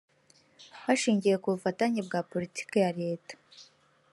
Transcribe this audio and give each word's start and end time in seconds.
hashingiwe 0.83 1.35
ku 1.41 1.47
bufatanye 1.53 1.99
bwa 2.07 2.19
politiki 2.31 2.75
ya 2.83 2.91
leta 3.01 3.33